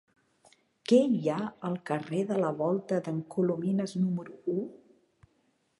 [0.91, 1.37] Què hi ha
[1.69, 4.59] al carrer de la Volta d'en Colomines número u?